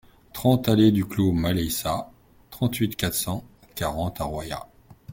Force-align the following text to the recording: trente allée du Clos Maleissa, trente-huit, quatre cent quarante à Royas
trente 0.33 0.67
allée 0.67 0.91
du 0.91 1.05
Clos 1.05 1.31
Maleissa, 1.31 2.09
trente-huit, 2.49 2.95
quatre 2.95 3.13
cent 3.13 3.43
quarante 3.75 4.19
à 4.19 4.23
Royas 4.23 4.67